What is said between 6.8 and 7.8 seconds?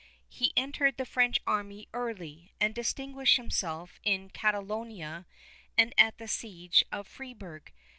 of Fribourg.